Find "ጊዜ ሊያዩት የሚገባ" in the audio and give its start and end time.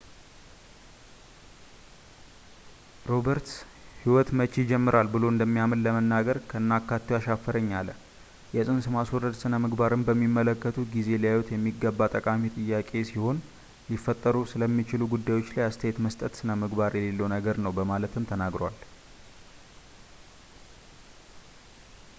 10.95-11.99